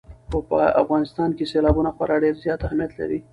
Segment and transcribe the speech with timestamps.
[0.51, 3.19] په افغانستان کې سیلابونه خورا ډېر زیات اهمیت لري.